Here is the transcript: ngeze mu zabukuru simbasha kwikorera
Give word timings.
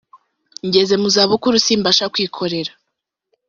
ngeze 0.67 0.95
mu 1.01 1.07
zabukuru 1.15 1.55
simbasha 1.65 2.05
kwikorera 2.13 2.71